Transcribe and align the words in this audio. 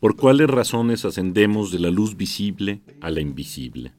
¿Por 0.00 0.16
cuáles 0.16 0.48
razones 0.48 1.04
ascendemos 1.04 1.70
de 1.70 1.80
la 1.80 1.90
luz 1.90 2.16
visible 2.16 2.80
a 3.02 3.10
la 3.10 3.20
invisible? 3.20 3.92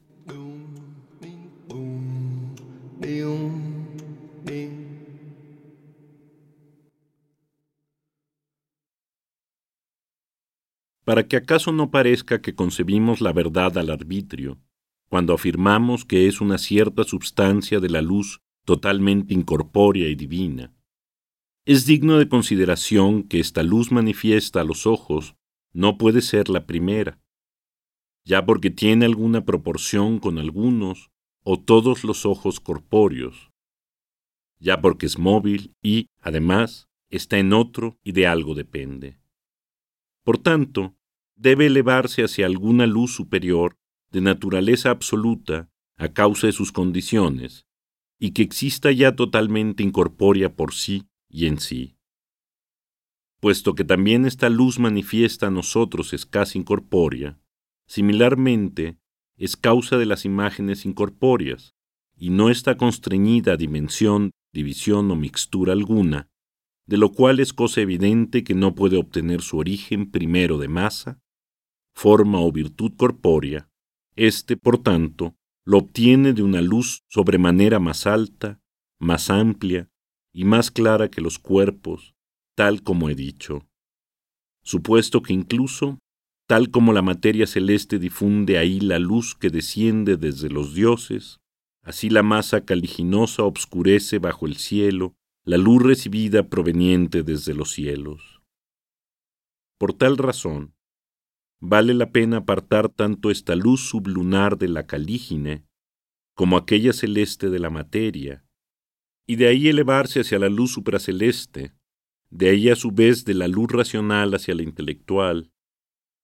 Para 11.04 11.28
que 11.28 11.36
acaso 11.36 11.70
no 11.70 11.90
parezca 11.90 12.40
que 12.40 12.54
concebimos 12.54 13.20
la 13.20 13.32
verdad 13.32 13.78
al 13.78 13.90
arbitrio, 13.90 14.58
cuando 15.10 15.34
afirmamos 15.34 16.04
que 16.04 16.28
es 16.28 16.40
una 16.40 16.56
cierta 16.56 17.02
substancia 17.02 17.80
de 17.80 17.90
la 17.90 18.00
luz 18.00 18.40
totalmente 18.64 19.34
incorpórea 19.34 20.08
y 20.08 20.14
divina. 20.14 20.72
Es 21.66 21.84
digno 21.84 22.16
de 22.16 22.28
consideración 22.28 23.24
que 23.24 23.40
esta 23.40 23.64
luz 23.64 23.90
manifiesta 23.90 24.60
a 24.60 24.64
los 24.64 24.86
ojos 24.86 25.34
no 25.72 25.98
puede 25.98 26.22
ser 26.22 26.48
la 26.48 26.64
primera, 26.64 27.20
ya 28.24 28.46
porque 28.46 28.70
tiene 28.70 29.04
alguna 29.04 29.44
proporción 29.44 30.20
con 30.20 30.38
algunos 30.38 31.10
o 31.42 31.58
todos 31.58 32.04
los 32.04 32.24
ojos 32.24 32.60
corpóreos, 32.60 33.50
ya 34.60 34.80
porque 34.80 35.06
es 35.06 35.18
móvil 35.18 35.74
y, 35.82 36.06
además, 36.20 36.88
está 37.08 37.38
en 37.38 37.52
otro 37.52 37.98
y 38.04 38.12
de 38.12 38.28
algo 38.28 38.54
depende. 38.54 39.18
Por 40.22 40.38
tanto, 40.38 40.94
debe 41.34 41.66
elevarse 41.66 42.22
hacia 42.22 42.46
alguna 42.46 42.86
luz 42.86 43.12
superior 43.12 43.79
de 44.10 44.20
naturaleza 44.20 44.90
absoluta 44.90 45.70
a 45.96 46.12
causa 46.12 46.46
de 46.46 46.52
sus 46.52 46.72
condiciones, 46.72 47.66
y 48.18 48.32
que 48.32 48.42
exista 48.42 48.90
ya 48.90 49.16
totalmente 49.16 49.82
incorpórea 49.82 50.54
por 50.54 50.74
sí 50.74 51.06
y 51.28 51.46
en 51.46 51.58
sí. 51.58 51.96
Puesto 53.40 53.74
que 53.74 53.84
también 53.84 54.26
esta 54.26 54.50
luz 54.50 54.78
manifiesta 54.78 55.46
a 55.46 55.50
nosotros 55.50 56.12
es 56.12 56.26
casi 56.26 56.58
incorpórea, 56.58 57.38
similarmente 57.86 58.98
es 59.36 59.56
causa 59.56 59.96
de 59.96 60.04
las 60.04 60.26
imágenes 60.26 60.84
incorpóreas, 60.84 61.74
y 62.14 62.28
no 62.28 62.50
está 62.50 62.76
constreñida 62.76 63.54
a 63.54 63.56
dimensión, 63.56 64.32
división 64.52 65.10
o 65.10 65.16
mixtura 65.16 65.72
alguna, 65.72 66.28
de 66.86 66.98
lo 66.98 67.12
cual 67.12 67.40
es 67.40 67.54
cosa 67.54 67.80
evidente 67.80 68.44
que 68.44 68.54
no 68.54 68.74
puede 68.74 68.98
obtener 68.98 69.40
su 69.40 69.56
origen 69.56 70.10
primero 70.10 70.58
de 70.58 70.68
masa, 70.68 71.20
forma 71.94 72.40
o 72.40 72.52
virtud 72.52 72.92
corpórea, 72.96 73.69
éste, 74.26 74.56
por 74.56 74.82
tanto, 74.82 75.34
lo 75.64 75.78
obtiene 75.78 76.32
de 76.32 76.42
una 76.42 76.60
luz 76.60 77.04
sobremanera 77.08 77.78
más 77.78 78.06
alta, 78.06 78.60
más 78.98 79.30
amplia 79.30 79.90
y 80.32 80.44
más 80.44 80.70
clara 80.70 81.10
que 81.10 81.20
los 81.20 81.38
cuerpos, 81.38 82.14
tal 82.54 82.82
como 82.82 83.08
he 83.08 83.14
dicho, 83.14 83.66
supuesto 84.62 85.22
que 85.22 85.32
incluso, 85.32 85.98
tal 86.46 86.70
como 86.70 86.92
la 86.92 87.02
materia 87.02 87.46
celeste 87.46 87.98
difunde 87.98 88.58
ahí 88.58 88.80
la 88.80 88.98
luz 88.98 89.34
que 89.34 89.50
desciende 89.50 90.16
desde 90.16 90.50
los 90.50 90.74
dioses, 90.74 91.38
así 91.82 92.10
la 92.10 92.22
masa 92.22 92.64
caliginosa 92.64 93.44
obscurece 93.44 94.18
bajo 94.18 94.46
el 94.46 94.56
cielo 94.56 95.14
la 95.44 95.56
luz 95.56 95.82
recibida 95.82 96.48
proveniente 96.48 97.22
desde 97.22 97.54
los 97.54 97.72
cielos. 97.72 98.42
Por 99.78 99.94
tal 99.94 100.18
razón, 100.18 100.74
vale 101.60 101.94
la 101.94 102.10
pena 102.10 102.38
apartar 102.38 102.88
tanto 102.88 103.30
esta 103.30 103.54
luz 103.54 103.88
sublunar 103.88 104.58
de 104.58 104.68
la 104.68 104.86
calígine 104.86 105.64
como 106.34 106.56
aquella 106.56 106.92
celeste 106.92 107.50
de 107.50 107.58
la 107.58 107.68
materia, 107.68 108.44
y 109.26 109.36
de 109.36 109.46
ahí 109.46 109.68
elevarse 109.68 110.20
hacia 110.20 110.38
la 110.38 110.48
luz 110.48 110.72
supraceleste, 110.72 111.74
de 112.30 112.48
ahí 112.48 112.70
a 112.70 112.76
su 112.76 112.92
vez 112.92 113.24
de 113.24 113.34
la 113.34 113.46
luz 113.46 113.70
racional 113.70 114.34
hacia 114.34 114.54
la 114.54 114.62
intelectual, 114.62 115.50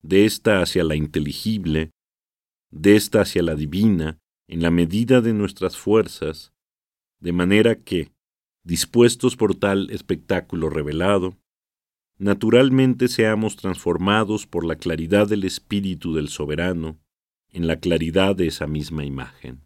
de 0.02 0.24
ésta 0.24 0.62
hacia 0.62 0.84
la 0.84 0.96
inteligible, 0.96 1.90
de 2.70 2.96
ésta 2.96 3.20
hacia 3.20 3.42
la 3.42 3.54
divina, 3.54 4.18
en 4.48 4.62
la 4.62 4.70
medida 4.70 5.20
de 5.20 5.34
nuestras 5.34 5.76
fuerzas, 5.76 6.54
de 7.20 7.32
manera 7.32 7.82
que, 7.82 8.12
dispuestos 8.64 9.36
por 9.36 9.54
tal 9.54 9.90
espectáculo 9.90 10.70
revelado, 10.70 11.36
naturalmente 12.18 13.08
seamos 13.08 13.56
transformados 13.56 14.46
por 14.46 14.64
la 14.64 14.76
claridad 14.76 15.28
del 15.28 15.44
Espíritu 15.44 16.14
del 16.14 16.28
Soberano 16.28 16.98
en 17.50 17.66
la 17.66 17.80
claridad 17.80 18.36
de 18.36 18.46
esa 18.46 18.66
misma 18.66 19.04
imagen. 19.04 19.65